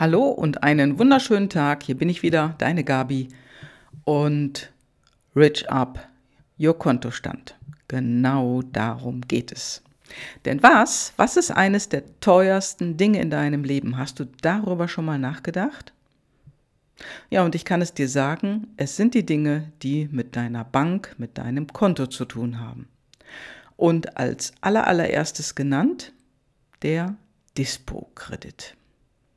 Hallo 0.00 0.28
und 0.28 0.62
einen 0.62 1.00
wunderschönen 1.00 1.50
Tag. 1.50 1.82
Hier 1.82 1.96
bin 1.96 2.08
ich 2.08 2.22
wieder, 2.22 2.54
deine 2.58 2.84
Gabi. 2.84 3.30
Und 4.04 4.72
Rich 5.34 5.68
Up, 5.72 6.06
Your 6.56 6.78
Kontostand. 6.78 7.58
Genau 7.88 8.62
darum 8.62 9.22
geht 9.22 9.50
es. 9.50 9.82
Denn 10.44 10.62
was, 10.62 11.14
was 11.16 11.36
ist 11.36 11.50
eines 11.50 11.88
der 11.88 12.04
teuersten 12.20 12.96
Dinge 12.96 13.20
in 13.20 13.28
deinem 13.28 13.64
Leben? 13.64 13.98
Hast 13.98 14.20
du 14.20 14.26
darüber 14.40 14.86
schon 14.86 15.04
mal 15.04 15.18
nachgedacht? 15.18 15.92
Ja, 17.28 17.44
und 17.44 17.56
ich 17.56 17.64
kann 17.64 17.82
es 17.82 17.92
dir 17.92 18.08
sagen, 18.08 18.68
es 18.76 18.94
sind 18.94 19.14
die 19.14 19.26
Dinge, 19.26 19.72
die 19.82 20.08
mit 20.12 20.36
deiner 20.36 20.62
Bank, 20.62 21.16
mit 21.18 21.38
deinem 21.38 21.66
Konto 21.66 22.06
zu 22.06 22.24
tun 22.24 22.60
haben. 22.60 22.86
Und 23.76 24.16
als 24.16 24.52
allerallererstes 24.60 25.56
genannt 25.56 26.12
der 26.82 27.16
Dispo-Kredit. 27.56 28.76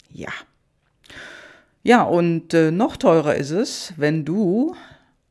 Ja. 0.07 0.29
Ja, 1.83 2.03
und 2.03 2.53
äh, 2.53 2.71
noch 2.71 2.97
teurer 2.97 3.35
ist 3.35 3.51
es, 3.51 3.93
wenn 3.97 4.23
du 4.23 4.75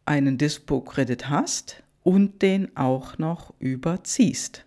einen 0.05 0.37
Dispo-Kredit 0.37 1.29
hast 1.29 1.83
und 2.03 2.43
den 2.43 2.77
auch 2.77 3.19
noch 3.19 3.55
überziehst. 3.61 4.65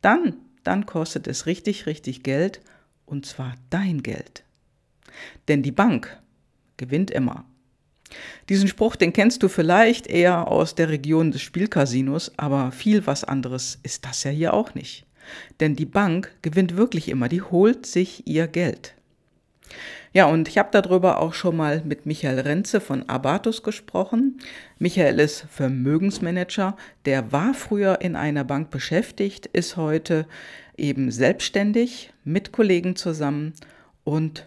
Dann, 0.00 0.36
dann 0.64 0.86
kostet 0.86 1.26
es 1.26 1.44
richtig, 1.46 1.86
richtig 1.86 2.22
Geld 2.22 2.60
und 3.04 3.26
zwar 3.26 3.54
dein 3.68 4.02
Geld. 4.02 4.44
Denn 5.48 5.62
die 5.62 5.72
Bank 5.72 6.18
gewinnt 6.78 7.10
immer. 7.10 7.44
Diesen 8.48 8.68
Spruch, 8.68 8.96
den 8.96 9.12
kennst 9.12 9.42
du 9.42 9.48
vielleicht 9.48 10.06
eher 10.06 10.48
aus 10.48 10.74
der 10.74 10.88
Region 10.88 11.30
des 11.30 11.42
Spielcasinos, 11.42 12.32
aber 12.36 12.72
viel 12.72 13.06
was 13.06 13.24
anderes 13.24 13.78
ist 13.82 14.04
das 14.06 14.24
ja 14.24 14.30
hier 14.30 14.54
auch 14.54 14.74
nicht. 14.74 15.06
Denn 15.60 15.76
die 15.76 15.86
Bank 15.86 16.32
gewinnt 16.42 16.76
wirklich 16.76 17.08
immer, 17.08 17.28
die 17.28 17.42
holt 17.42 17.86
sich 17.86 18.26
ihr 18.26 18.48
Geld. 18.48 18.94
Ja, 20.12 20.26
und 20.26 20.48
ich 20.48 20.58
habe 20.58 20.70
darüber 20.72 21.20
auch 21.20 21.34
schon 21.34 21.56
mal 21.56 21.82
mit 21.84 22.04
Michael 22.04 22.40
Renze 22.40 22.80
von 22.80 23.08
Abatus 23.08 23.62
gesprochen. 23.62 24.40
Michael 24.78 25.20
ist 25.20 25.46
Vermögensmanager, 25.50 26.76
der 27.04 27.30
war 27.32 27.54
früher 27.54 28.00
in 28.00 28.16
einer 28.16 28.44
Bank 28.44 28.70
beschäftigt, 28.70 29.46
ist 29.46 29.76
heute 29.76 30.26
eben 30.76 31.10
selbstständig 31.10 32.12
mit 32.24 32.52
Kollegen 32.52 32.96
zusammen 32.96 33.52
und 34.02 34.46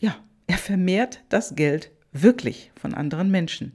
ja, 0.00 0.16
er 0.46 0.58
vermehrt 0.58 1.22
das 1.28 1.56
Geld 1.56 1.90
wirklich 2.12 2.70
von 2.80 2.94
anderen 2.94 3.30
Menschen. 3.30 3.72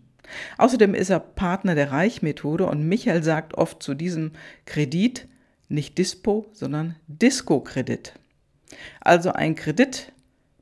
Außerdem 0.58 0.94
ist 0.95 1.09
er 1.09 1.20
Partner 1.20 1.75
der 1.75 1.92
Reichmethode 1.92 2.66
und 2.66 2.88
Michael 2.88 3.23
sagt 3.23 3.55
oft 3.55 3.83
zu 3.83 3.94
diesem 3.94 4.31
Kredit 4.66 5.27
nicht 5.70 5.98
Dispo, 5.98 6.45
sondern 6.53 6.95
Disco-Kredit. 7.08 8.14
Also 9.02 9.31
ein 9.33 9.55
Kredit, 9.55 10.11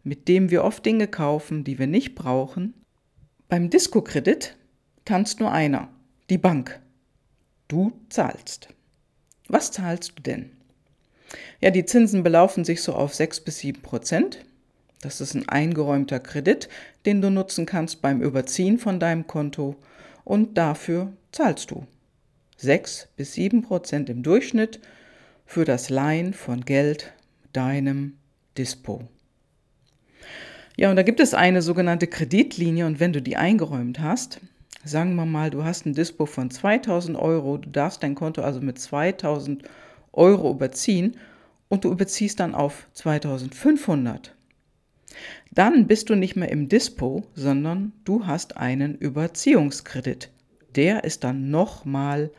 mit 0.03 0.27
dem 0.27 0.49
wir 0.49 0.63
oft 0.63 0.85
Dinge 0.85 1.07
kaufen, 1.07 1.63
die 1.63 1.79
wir 1.79 1.87
nicht 1.87 2.15
brauchen. 2.15 2.73
Beim 3.47 3.69
Disco-Kredit 3.69 4.55
tanzt 5.05 5.39
nur 5.39 5.51
einer, 5.51 5.89
die 6.29 6.37
Bank. 6.37 6.79
Du 7.67 7.93
zahlst. 8.09 8.69
Was 9.47 9.71
zahlst 9.71 10.13
du 10.17 10.21
denn? 10.23 10.51
Ja, 11.59 11.71
die 11.71 11.85
Zinsen 11.85 12.23
belaufen 12.23 12.65
sich 12.65 12.81
so 12.81 12.93
auf 12.93 13.13
6 13.13 13.41
bis 13.41 13.59
7 13.59 13.81
Prozent. 13.81 14.43
Das 15.01 15.21
ist 15.21 15.33
ein 15.33 15.49
eingeräumter 15.49 16.19
Kredit, 16.19 16.69
den 17.05 17.21
du 17.21 17.29
nutzen 17.29 17.65
kannst 17.65 18.01
beim 18.01 18.21
Überziehen 18.21 18.77
von 18.77 18.99
deinem 18.99 19.27
Konto 19.27 19.75
und 20.23 20.57
dafür 20.57 21.11
zahlst 21.31 21.71
du 21.71 21.87
6 22.57 23.09
bis 23.15 23.33
7 23.33 23.63
Prozent 23.63 24.09
im 24.09 24.21
Durchschnitt 24.21 24.79
für 25.45 25.65
das 25.65 25.89
Leihen 25.89 26.33
von 26.33 26.63
Geld 26.63 27.11
deinem 27.53 28.17
Dispo. 28.57 29.07
Ja, 30.77 30.89
und 30.89 30.95
da 30.95 31.03
gibt 31.03 31.19
es 31.19 31.33
eine 31.33 31.61
sogenannte 31.61 32.07
Kreditlinie 32.07 32.85
und 32.85 32.99
wenn 32.99 33.13
du 33.13 33.21
die 33.21 33.37
eingeräumt 33.37 33.99
hast, 33.99 34.39
sagen 34.83 35.15
wir 35.15 35.25
mal, 35.25 35.49
du 35.49 35.63
hast 35.63 35.85
ein 35.85 35.93
Dispo 35.93 36.25
von 36.25 36.49
2000 36.49 37.17
Euro, 37.17 37.57
du 37.57 37.69
darfst 37.69 38.03
dein 38.03 38.15
Konto 38.15 38.41
also 38.41 38.61
mit 38.61 38.79
2000 38.79 39.63
Euro 40.13 40.51
überziehen 40.51 41.17
und 41.69 41.83
du 41.83 41.91
überziehst 41.91 42.39
dann 42.39 42.55
auf 42.55 42.87
2500. 42.93 44.35
Dann 45.51 45.87
bist 45.87 46.09
du 46.09 46.15
nicht 46.15 46.35
mehr 46.35 46.49
im 46.49 46.69
Dispo, 46.69 47.23
sondern 47.35 47.91
du 48.05 48.25
hast 48.25 48.57
einen 48.57 48.95
Überziehungskredit. 48.95 50.29
Der 50.75 51.03
ist 51.03 51.23
dann 51.23 51.51
nochmal 51.51 52.31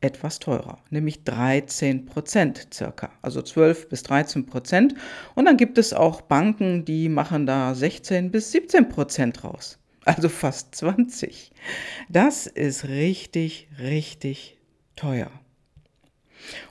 etwas 0.00 0.38
teurer, 0.38 0.78
nämlich 0.90 1.24
13 1.24 2.06
Prozent 2.06 2.68
circa, 2.72 3.10
also 3.20 3.42
12 3.42 3.88
bis 3.88 4.02
13 4.04 4.46
Prozent. 4.46 4.94
Und 5.34 5.46
dann 5.46 5.56
gibt 5.56 5.76
es 5.78 5.92
auch 5.92 6.20
Banken, 6.20 6.84
die 6.84 7.08
machen 7.08 7.46
da 7.46 7.74
16 7.74 8.30
bis 8.30 8.52
17 8.52 8.88
Prozent 8.88 9.42
raus, 9.42 9.78
also 10.04 10.28
fast 10.28 10.74
20. 10.76 11.50
Das 12.08 12.46
ist 12.46 12.88
richtig, 12.88 13.68
richtig 13.80 14.58
teuer. 14.94 15.30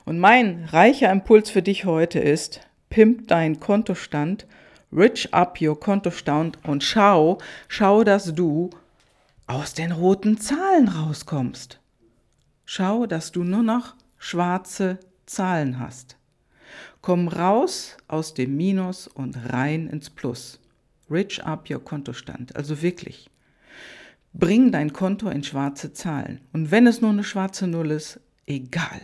Und 0.04 0.18
mein 0.18 0.64
reicher 0.64 1.12
Impuls 1.12 1.50
für 1.50 1.62
dich 1.62 1.84
heute 1.84 2.18
ist, 2.18 2.62
pimp 2.88 3.28
dein 3.28 3.60
Kontostand, 3.60 4.46
rich 4.90 5.34
up 5.34 5.60
your 5.60 5.78
Kontostand 5.78 6.58
und 6.64 6.82
schau, 6.82 7.38
schau, 7.68 8.04
dass 8.04 8.34
du 8.34 8.70
aus 9.46 9.74
den 9.74 9.92
roten 9.92 10.38
Zahlen 10.38 10.88
rauskommst. 10.88 11.78
Schau, 12.70 13.06
dass 13.06 13.32
du 13.32 13.44
nur 13.44 13.62
noch 13.62 13.94
schwarze 14.18 14.98
Zahlen 15.24 15.80
hast. 15.80 16.18
Komm 17.00 17.28
raus 17.28 17.96
aus 18.08 18.34
dem 18.34 18.58
Minus 18.58 19.06
und 19.08 19.38
rein 19.50 19.86
ins 19.88 20.10
Plus. 20.10 20.60
Rich 21.10 21.42
up 21.42 21.70
your 21.70 21.82
Kontostand. 21.82 22.54
Also 22.56 22.82
wirklich. 22.82 23.30
Bring 24.34 24.70
dein 24.70 24.92
Konto 24.92 25.30
in 25.30 25.42
schwarze 25.42 25.94
Zahlen. 25.94 26.42
Und 26.52 26.70
wenn 26.70 26.86
es 26.86 27.00
nur 27.00 27.08
eine 27.08 27.24
schwarze 27.24 27.66
Null 27.66 27.90
ist, 27.90 28.20
egal. 28.46 29.00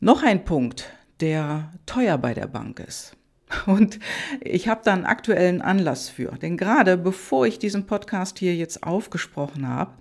Noch 0.00 0.22
ein 0.22 0.44
Punkt, 0.44 0.92
der 1.20 1.72
teuer 1.86 2.18
bei 2.18 2.34
der 2.34 2.46
Bank 2.46 2.78
ist. 2.78 3.16
Und 3.64 4.00
ich 4.42 4.68
habe 4.68 4.82
da 4.84 4.92
einen 4.92 5.06
aktuellen 5.06 5.62
Anlass 5.62 6.10
für. 6.10 6.32
Denn 6.32 6.58
gerade 6.58 6.98
bevor 6.98 7.46
ich 7.46 7.58
diesen 7.58 7.86
Podcast 7.86 8.38
hier 8.38 8.54
jetzt 8.54 8.82
aufgesprochen 8.82 9.66
habe, 9.66 9.92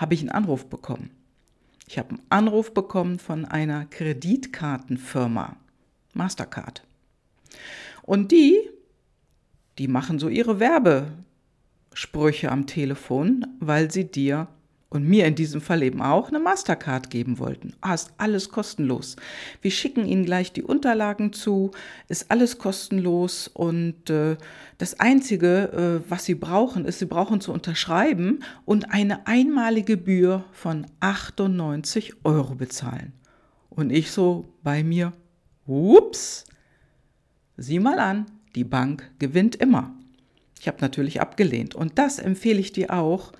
habe 0.00 0.14
ich 0.14 0.20
einen 0.20 0.30
Anruf 0.30 0.64
bekommen. 0.64 1.10
Ich 1.86 1.98
habe 1.98 2.10
einen 2.10 2.22
Anruf 2.30 2.72
bekommen 2.72 3.18
von 3.18 3.44
einer 3.44 3.84
Kreditkartenfirma, 3.84 5.56
Mastercard. 6.14 6.86
Und 8.02 8.32
die, 8.32 8.58
die 9.76 9.88
machen 9.88 10.18
so 10.18 10.28
ihre 10.28 10.58
Werbesprüche 10.58 12.50
am 12.50 12.66
Telefon, 12.66 13.46
weil 13.60 13.90
sie 13.90 14.10
dir 14.10 14.48
und 14.90 15.08
mir 15.08 15.24
in 15.26 15.36
diesem 15.36 15.60
Fall 15.60 15.82
eben 15.82 16.02
auch 16.02 16.28
eine 16.28 16.40
Mastercard 16.40 17.10
geben 17.10 17.38
wollten. 17.38 17.74
Ah, 17.80 17.94
ist 17.94 18.12
alles 18.18 18.50
kostenlos. 18.50 19.16
Wir 19.62 19.70
schicken 19.70 20.04
Ihnen 20.04 20.24
gleich 20.24 20.52
die 20.52 20.64
Unterlagen 20.64 21.32
zu, 21.32 21.70
ist 22.08 22.30
alles 22.30 22.58
kostenlos 22.58 23.46
und 23.46 24.10
äh, 24.10 24.36
das 24.78 24.98
Einzige, 24.98 26.02
äh, 26.04 26.10
was 26.10 26.24
Sie 26.24 26.34
brauchen, 26.34 26.84
ist, 26.84 26.98
Sie 26.98 27.06
brauchen 27.06 27.40
zu 27.40 27.52
unterschreiben 27.52 28.42
und 28.64 28.92
eine 28.92 29.28
einmalige 29.28 29.96
Gebühr 29.96 30.44
von 30.52 30.86
98 30.98 32.24
Euro 32.24 32.56
bezahlen. 32.56 33.12
Und 33.68 33.90
ich 33.90 34.10
so 34.10 34.46
bei 34.64 34.82
mir, 34.82 35.12
ups, 35.66 36.44
sieh 37.56 37.78
mal 37.78 37.98
an, 38.00 38.26
die 38.56 38.64
Bank 38.64 39.08
gewinnt 39.20 39.54
immer. 39.54 39.94
Ich 40.60 40.66
habe 40.66 40.78
natürlich 40.80 41.20
abgelehnt 41.20 41.76
und 41.76 41.98
das 41.98 42.18
empfehle 42.18 42.58
ich 42.58 42.72
dir 42.72 42.92
auch, 42.92 43.32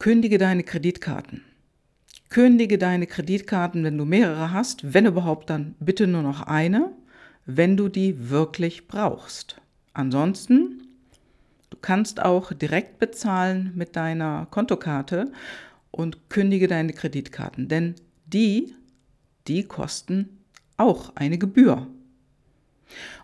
Kündige 0.00 0.38
deine 0.38 0.62
Kreditkarten. 0.62 1.44
Kündige 2.30 2.78
deine 2.78 3.06
Kreditkarten, 3.06 3.84
wenn 3.84 3.98
du 3.98 4.06
mehrere 4.06 4.50
hast, 4.50 4.94
wenn 4.94 5.04
überhaupt, 5.04 5.50
dann 5.50 5.74
bitte 5.78 6.06
nur 6.06 6.22
noch 6.22 6.40
eine, 6.40 6.90
wenn 7.44 7.76
du 7.76 7.90
die 7.90 8.30
wirklich 8.30 8.88
brauchst. 8.88 9.60
Ansonsten, 9.92 10.88
du 11.68 11.76
kannst 11.82 12.18
auch 12.22 12.54
direkt 12.54 12.98
bezahlen 12.98 13.72
mit 13.74 13.94
deiner 13.94 14.46
Kontokarte 14.50 15.32
und 15.90 16.30
kündige 16.30 16.66
deine 16.66 16.94
Kreditkarten, 16.94 17.68
denn 17.68 17.94
die, 18.24 18.74
die 19.48 19.64
kosten 19.64 20.30
auch 20.78 21.14
eine 21.14 21.36
Gebühr. 21.36 21.86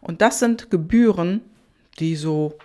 Und 0.02 0.20
das 0.20 0.40
sind 0.40 0.70
Gebühren, 0.70 1.40
die 2.00 2.16
so 2.16 2.58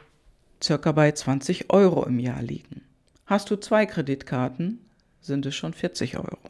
circa 0.61 0.91
bei 0.91 1.13
20 1.13 1.71
Euro 1.71 2.05
im 2.05 2.19
Jahr 2.19 2.41
liegen. 2.41 2.90
Hast 3.31 3.49
du 3.49 3.55
zwei 3.55 3.85
Kreditkarten, 3.85 4.81
sind 5.21 5.45
es 5.45 5.55
schon 5.55 5.71
40 5.71 6.17
Euro. 6.17 6.49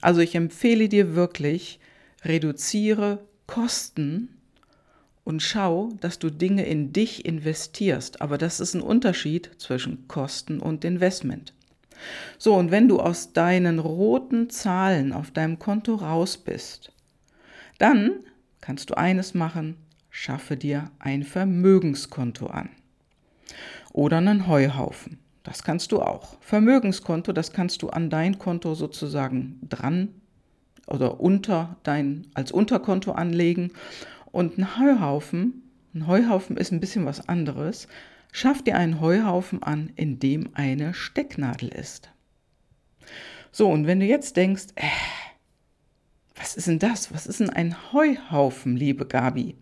Also 0.00 0.22
ich 0.22 0.34
empfehle 0.34 0.88
dir 0.88 1.14
wirklich, 1.14 1.78
reduziere 2.24 3.18
Kosten 3.46 4.30
und 5.24 5.42
schau, 5.42 5.90
dass 6.00 6.18
du 6.18 6.30
Dinge 6.30 6.64
in 6.64 6.94
dich 6.94 7.26
investierst. 7.26 8.22
Aber 8.22 8.38
das 8.38 8.60
ist 8.60 8.72
ein 8.72 8.80
Unterschied 8.80 9.50
zwischen 9.58 10.08
Kosten 10.08 10.60
und 10.60 10.86
Investment. 10.86 11.52
So, 12.38 12.54
und 12.54 12.70
wenn 12.70 12.88
du 12.88 12.98
aus 12.98 13.34
deinen 13.34 13.78
roten 13.78 14.48
Zahlen 14.48 15.12
auf 15.12 15.30
deinem 15.30 15.58
Konto 15.58 15.96
raus 15.96 16.38
bist, 16.38 16.92
dann 17.76 18.20
kannst 18.62 18.88
du 18.88 18.94
eines 18.94 19.34
machen, 19.34 19.76
schaffe 20.08 20.56
dir 20.56 20.90
ein 20.98 21.24
Vermögenskonto 21.24 22.46
an. 22.46 22.70
Oder 23.92 24.16
einen 24.16 24.46
Heuhaufen. 24.46 25.18
Das 25.42 25.62
kannst 25.62 25.92
du 25.92 26.02
auch. 26.02 26.36
Vermögenskonto, 26.40 27.32
das 27.32 27.52
kannst 27.52 27.82
du 27.82 27.88
an 27.88 28.10
dein 28.10 28.38
Konto 28.38 28.74
sozusagen 28.74 29.58
dran 29.68 30.08
oder 30.86 31.20
unter 31.20 31.76
dein, 31.82 32.26
als 32.34 32.52
Unterkonto 32.52 33.12
anlegen. 33.12 33.72
Und 34.32 34.58
ein 34.58 34.78
Heuhaufen, 34.78 35.62
ein 35.94 36.06
Heuhaufen 36.06 36.56
ist 36.56 36.72
ein 36.72 36.80
bisschen 36.80 37.06
was 37.06 37.28
anderes. 37.28 37.88
Schaff 38.32 38.62
dir 38.62 38.76
einen 38.76 39.00
Heuhaufen 39.00 39.62
an, 39.62 39.92
in 39.96 40.18
dem 40.18 40.50
eine 40.54 40.94
Stecknadel 40.94 41.68
ist. 41.70 42.10
So, 43.50 43.68
und 43.68 43.86
wenn 43.86 43.98
du 43.98 44.06
jetzt 44.06 44.36
denkst, 44.36 44.66
äh, 44.76 44.86
was 46.36 46.56
ist 46.56 46.68
denn 46.68 46.78
das? 46.78 47.12
Was 47.12 47.26
ist 47.26 47.40
denn 47.40 47.50
ein 47.50 47.92
Heuhaufen, 47.92 48.76
liebe 48.76 49.06
Gabi? 49.06 49.56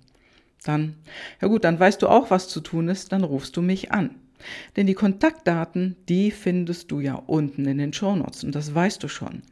Dann, 0.65 0.97
ja 1.41 1.49
gut, 1.49 1.65
dann 1.65 1.81
weißt 1.81 2.03
du 2.03 2.09
auch, 2.09 2.31
was 2.31 2.49
zu 2.49 2.61
tun 2.61 2.89
ist, 2.89 3.13
dann 3.13 3.25
rufst 3.25 3.57
du 3.57 3.63
mich 3.63 3.93
an. 3.93 4.17
Denn 4.77 4.87
die 4.87 4.95
Kontaktdaten, 4.95 5.97
die 6.09 6.31
findest 6.31 6.91
du 6.91 7.01
ja 7.01 7.15
unten 7.15 7.67
in 7.67 7.79
den 7.79 7.93
Shownotes 7.93 8.45
und 8.45 8.55
das 8.55 8.75
weißt 8.75 9.03
du 9.03 9.09
schon. 9.09 9.43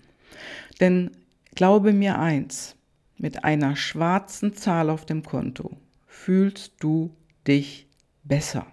Denn 0.81 1.11
glaube 1.55 1.93
mir 1.93 2.19
eins, 2.19 2.77
mit 3.19 3.45
einer 3.45 3.77
schwarzen 3.77 4.55
Zahl 4.55 4.91
auf 4.91 5.07
dem 5.07 5.23
Konto 5.23 5.77
fühlst 6.07 6.75
du 6.81 7.15
dich 7.47 7.87
besser. 8.25 8.67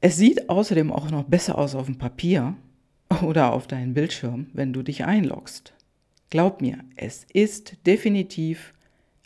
Es 0.00 0.16
sieht 0.16 0.48
außerdem 0.48 0.92
auch 0.92 1.10
noch 1.10 1.24
besser 1.24 1.58
aus 1.58 1.74
auf 1.74 1.86
dem 1.86 1.98
Papier 1.98 2.56
oder 3.22 3.52
auf 3.52 3.66
deinem 3.66 3.94
Bildschirm, 3.94 4.46
wenn 4.52 4.72
du 4.72 4.82
dich 4.82 5.04
einloggst. 5.04 5.74
Glaub 6.30 6.60
mir, 6.60 6.78
es 6.96 7.26
ist 7.32 7.86
definitiv 7.86 8.72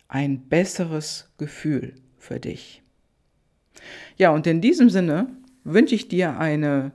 ein 0.09 0.49
besseres 0.49 1.31
Gefühl 1.39 1.95
für 2.19 2.41
dich. 2.41 2.84
Ja, 4.17 4.31
und 4.31 4.47
in 4.47 4.61
diesem 4.61 4.91
Sinne 4.91 5.29
wünsche 5.65 5.95
ich 5.95 6.09
dir 6.09 6.39
eine 6.39 6.93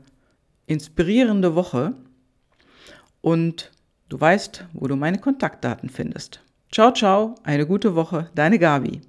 inspirierende 0.68 1.56
Woche 1.56 1.94
und 3.22 3.72
du 4.08 4.20
weißt, 4.20 4.66
wo 4.74 4.88
du 4.88 4.96
meine 4.96 5.18
Kontaktdaten 5.18 5.90
findest. 5.90 6.42
Ciao, 6.72 6.92
ciao, 6.92 7.36
eine 7.44 7.66
gute 7.66 7.96
Woche, 7.96 8.30
deine 8.36 8.60
Gabi. 8.60 9.02